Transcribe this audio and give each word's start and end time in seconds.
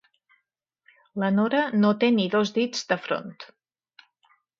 La 1.23 1.29
Nora 1.35 1.59
no 1.83 1.91
té 2.03 2.09
ni 2.15 2.25
dos 2.37 2.53
dits 2.55 2.81
de 2.93 2.97
front. 3.05 3.37